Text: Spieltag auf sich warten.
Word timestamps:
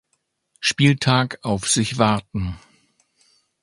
Spieltag 0.61 1.37
auf 1.43 1.67
sich 1.69 1.99
warten. 1.99 2.57